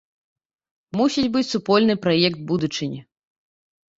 [0.99, 2.99] Мусіць быць супольны праект будучыні.